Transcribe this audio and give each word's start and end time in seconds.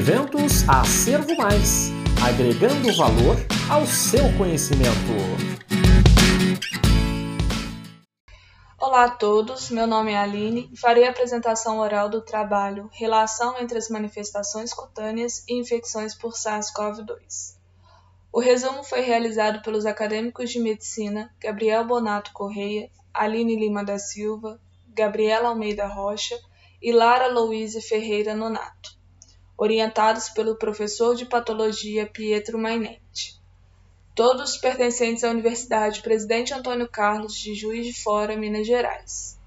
Eventos 0.00 0.66
Acervo 0.66 1.36
Mais 1.36 1.90
agregando 2.24 2.90
valor 2.96 3.36
ao 3.70 3.84
seu 3.84 4.34
conhecimento. 4.38 4.88
Olá 8.80 9.04
a 9.04 9.10
todos, 9.10 9.68
meu 9.68 9.86
nome 9.86 10.12
é 10.12 10.16
Aline 10.16 10.70
e 10.72 10.76
farei 10.78 11.06
a 11.06 11.10
apresentação 11.10 11.80
oral 11.80 12.08
do 12.08 12.22
trabalho 12.22 12.88
Relação 12.94 13.60
entre 13.60 13.76
as 13.76 13.90
manifestações 13.90 14.72
cutâneas 14.72 15.44
e 15.46 15.60
infecções 15.60 16.14
por 16.14 16.32
SARS-CoV-2. 16.32 17.58
O 18.32 18.40
resumo 18.40 18.82
foi 18.82 19.02
realizado 19.02 19.60
pelos 19.60 19.84
acadêmicos 19.84 20.48
de 20.48 20.60
medicina 20.60 21.30
Gabriel 21.38 21.86
Bonato 21.86 22.32
Correia, 22.32 22.88
Aline 23.12 23.54
Lima 23.54 23.84
da 23.84 23.98
Silva, 23.98 24.58
Gabriela 24.88 25.50
Almeida 25.50 25.86
Rocha 25.86 26.40
e 26.80 26.90
Lara 26.90 27.28
Louise 27.28 27.82
Ferreira 27.82 28.34
Nonato, 28.34 28.98
orientados 29.60 30.28
pelo 30.30 30.56
professor 30.56 31.14
de 31.14 31.24
patologia 31.24 32.06
Pietro 32.06 32.58
Mainetti 32.58 33.40
todos 34.20 34.58
pertencentes 34.58 35.24
à 35.24 35.30
Universidade 35.30 36.02
Presidente 36.02 36.52
Antônio 36.52 36.86
Carlos 36.86 37.34
de 37.34 37.54
Juiz 37.54 37.86
de 37.86 38.02
Fora, 38.02 38.36
Minas 38.36 38.66
Gerais. 38.66 39.38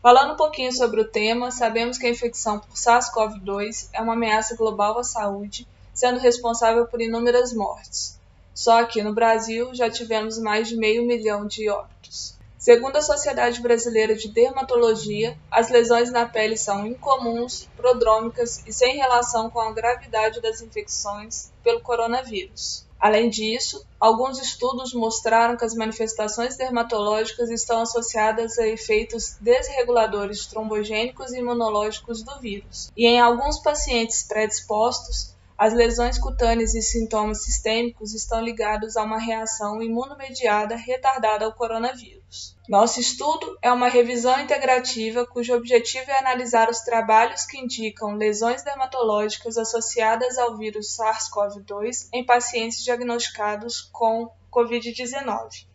Falando 0.00 0.32
um 0.32 0.36
pouquinho 0.36 0.72
sobre 0.72 1.02
o 1.02 1.08
tema, 1.08 1.50
sabemos 1.50 1.98
que 1.98 2.06
a 2.06 2.10
infecção 2.10 2.58
por 2.58 2.74
SARS-CoV-2 2.74 3.90
é 3.92 4.00
uma 4.00 4.14
ameaça 4.14 4.56
global 4.56 4.98
à 4.98 5.04
saúde, 5.04 5.68
sendo 5.92 6.20
responsável 6.20 6.86
por 6.86 7.02
inúmeras 7.02 7.52
mortes. 7.52 8.18
Só 8.54 8.80
aqui 8.80 9.02
no 9.02 9.14
Brasil 9.14 9.74
já 9.74 9.90
tivemos 9.90 10.38
mais 10.38 10.68
de 10.68 10.76
meio 10.78 11.06
milhão 11.06 11.46
de 11.46 11.68
óbitos. 11.68 12.37
Segundo 12.58 12.96
a 12.96 13.02
Sociedade 13.02 13.62
Brasileira 13.62 14.16
de 14.16 14.32
Dermatologia, 14.32 15.38
as 15.48 15.68
lesões 15.70 16.10
na 16.10 16.26
pele 16.26 16.56
são 16.56 16.84
incomuns, 16.84 17.68
prodrômicas 17.76 18.64
e 18.66 18.72
sem 18.72 18.96
relação 18.96 19.48
com 19.48 19.60
a 19.60 19.72
gravidade 19.72 20.40
das 20.40 20.60
infecções 20.60 21.52
pelo 21.62 21.80
coronavírus. 21.80 22.84
Além 22.98 23.30
disso, 23.30 23.86
alguns 24.00 24.40
estudos 24.42 24.92
mostraram 24.92 25.56
que 25.56 25.64
as 25.64 25.72
manifestações 25.72 26.56
dermatológicas 26.56 27.48
estão 27.48 27.80
associadas 27.80 28.58
a 28.58 28.66
efeitos 28.66 29.36
desreguladores 29.40 30.46
trombogênicos 30.46 31.32
e 31.32 31.38
imunológicos 31.38 32.24
do 32.24 32.40
vírus, 32.40 32.90
e 32.96 33.06
em 33.06 33.20
alguns 33.20 33.60
pacientes 33.60 34.24
predispostos, 34.24 35.37
as 35.58 35.74
lesões 35.74 36.18
cutâneas 36.18 36.72
e 36.76 36.80
sintomas 36.80 37.42
sistêmicos 37.42 38.14
estão 38.14 38.40
ligados 38.40 38.96
a 38.96 39.02
uma 39.02 39.18
reação 39.18 39.82
imunomediada 39.82 40.76
retardada 40.76 41.44
ao 41.44 41.52
coronavírus. 41.52 42.56
Nosso 42.68 43.00
estudo 43.00 43.58
é 43.60 43.72
uma 43.72 43.88
revisão 43.88 44.38
integrativa 44.38 45.26
cujo 45.26 45.52
objetivo 45.52 46.08
é 46.12 46.18
analisar 46.20 46.70
os 46.70 46.78
trabalhos 46.80 47.44
que 47.44 47.58
indicam 47.58 48.14
lesões 48.14 48.62
dermatológicas 48.62 49.58
associadas 49.58 50.38
ao 50.38 50.56
vírus 50.56 50.96
SARS-CoV-2 50.96 52.08
em 52.12 52.24
pacientes 52.24 52.84
diagnosticados 52.84 53.80
com 53.92 54.30
Covid-19, 54.52 55.66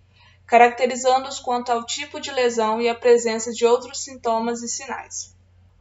caracterizando-os 0.45 1.40
quanto 1.40 1.73
ao 1.73 1.86
tipo 1.86 2.22
de 2.22 2.31
lesão 2.31 2.80
e 2.80 2.88
a 2.88 2.95
presença 2.95 3.52
de 3.52 3.66
outros 3.66 4.02
sintomas 4.02 4.64
e 4.64 4.70
sinais. 4.70 5.33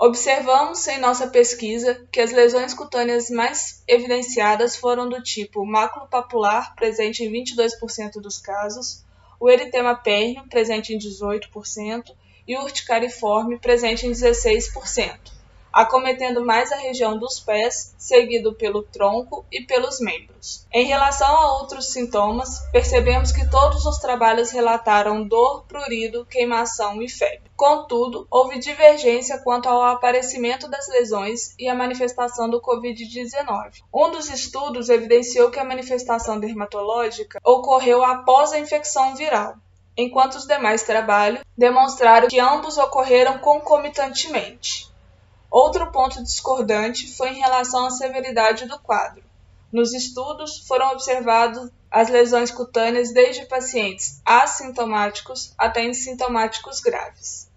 Observamos 0.05 0.85
em 0.89 0.99
nossa 0.99 1.29
pesquisa 1.29 2.05
que 2.11 2.21
as 2.21 2.33
lesões 2.33 2.75
cutâneas 2.75 3.31
mais 3.31 3.85
evidenciadas 3.87 4.75
foram 4.75 5.09
do 5.09 5.23
tipo 5.23 5.65
maculopapular, 5.65 6.75
presente 6.75 7.23
em 7.23 7.31
22% 7.31 8.21
dos 8.21 8.37
casos, 8.37 9.05
o 9.39 9.49
eritema 9.49 9.95
pérneo, 9.95 10.43
presente 10.49 10.93
em 10.93 10.99
18%, 10.99 12.17
e 12.49 12.57
urticariforme, 12.57 13.61
presente 13.61 14.05
em 14.05 14.11
16% 14.11 15.42
acometendo 15.73 16.45
mais 16.45 16.71
a 16.71 16.77
região 16.77 17.19
dos 17.19 17.41
pés, 17.41 17.95
seguido 17.97 18.53
pelo 18.55 18.83
tronco 18.83 19.45
e 19.51 19.63
pelos 19.63 20.01
membros. 20.01 20.67
Em 20.73 20.87
relação 20.87 21.29
a 21.29 21.59
outros 21.61 21.93
sintomas, 21.93 22.61
percebemos 22.71 23.33
que 23.33 23.49
todos 23.49 23.87
os 23.87 23.99
trabalhos 23.99 24.51
relataram 24.51 25.27
dor, 25.27 25.65
prurido, 25.67 26.27
queimação 26.27 27.01
e 27.01 27.09
febre. 27.09 27.51
Contudo, 27.57 28.27
houve 28.31 28.59
divergência 28.59 29.39
quanto 29.39 29.69
ao 29.69 29.83
aparecimento 29.83 30.69
das 30.69 30.89
lesões 30.89 31.55
e 31.59 31.69
a 31.69 31.75
manifestação 31.75 32.51
do 32.51 32.61
Covid-19. 32.61 33.83
Um 33.95 34.11
dos 34.11 34.29
estudos 34.29 34.89
evidenciou 34.89 35.51
que 35.51 35.61
a 35.61 35.65
manifestação 35.65 36.41
dermatológica 36.41 37.39
ocorreu 37.45 38.05
após 38.05 38.53
a 38.53 38.59
infecção 38.59 39.15
viral, 39.15 39.55
enquanto 39.97 40.35
os 40.35 40.47
demais 40.47 40.83
trabalhos 40.83 41.43
demonstraram 41.57 42.29
que 42.29 42.41
ambos 42.41 42.79
ocorreram 42.79 43.39
concomitantemente. 43.39 44.92
Outro 45.53 45.93
ponto 45.93 46.23
discordante 46.23 47.15
foi 47.15 47.29
em 47.29 47.41
relação 47.41 47.85
à 47.85 47.91
severidade 47.91 48.65
do 48.65 48.79
quadro. 48.79 49.23
Nos 49.71 49.93
estudos 49.93 50.67
foram 50.67 50.93
observadas 50.93 51.71
as 51.91 52.09
lesões 52.09 52.51
cutâneas 52.51 53.13
desde 53.13 53.45
pacientes 53.45 54.23
assintomáticos 54.25 55.53
até 55.59 55.93
sintomáticos 55.93 56.81
graves. 56.81 57.51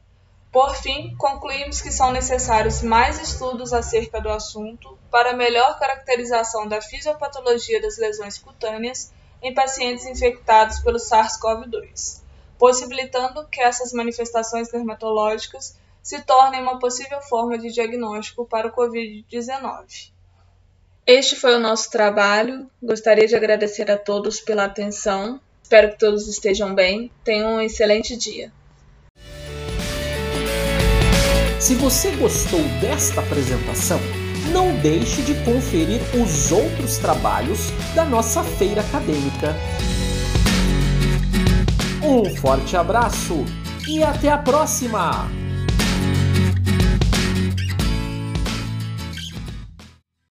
Por 0.51 0.75
fim, 0.75 1.15
concluímos 1.15 1.79
que 1.79 1.89
são 1.89 2.11
necessários 2.11 2.81
mais 2.81 3.17
estudos 3.21 3.71
acerca 3.71 4.19
do 4.19 4.29
assunto 4.29 4.99
para 5.09 5.31
melhor 5.31 5.79
caracterização 5.79 6.67
da 6.67 6.81
fisiopatologia 6.81 7.81
das 7.81 7.97
lesões 7.97 8.37
cutâneas 8.37 9.13
em 9.41 9.53
pacientes 9.53 10.05
infectados 10.05 10.79
pelo 10.79 10.97
SARS-CoV-2, 10.97 12.21
possibilitando 12.59 13.47
que 13.47 13.61
essas 13.61 13.93
manifestações 13.93 14.69
dermatológicas 14.69 15.77
se 16.05 16.21
tornem 16.21 16.61
uma 16.61 16.77
possível 16.77 17.19
forma 17.19 17.57
de 17.57 17.71
diagnóstico 17.71 18.45
para 18.45 18.67
o 18.67 18.71
Covid-19. 18.71 20.11
Este 21.07 21.35
foi 21.35 21.55
o 21.55 21.59
nosso 21.59 21.89
trabalho. 21.89 22.69
Gostaria 22.81 23.27
de 23.27 23.35
agradecer 23.35 23.89
a 23.89 23.97
todos 23.97 24.39
pela 24.39 24.65
atenção. 24.65 25.41
Espero 25.63 25.89
que 25.89 25.97
todos 25.97 26.27
estejam 26.27 26.75
bem. 26.75 27.11
Tenham 27.23 27.55
um 27.55 27.61
excelente 27.61 28.15
dia. 28.15 28.53
Se 31.59 31.73
você 31.73 32.11
gostou 32.17 32.61
desta 32.79 33.21
apresentação, 33.21 33.99
não 34.53 34.75
deixe 34.81 35.23
de 35.23 35.33
conferir 35.43 35.99
os 36.21 36.51
outros 36.51 36.99
trabalhos 36.99 37.71
da 37.95 38.05
nossa 38.05 38.43
feira 38.43 38.81
acadêmica. 38.81 39.55
Um 42.03 42.35
forte 42.35 42.77
abraço 42.77 43.43
e 43.87 44.03
até 44.03 44.29
a 44.29 44.37
próxima! 44.37 45.45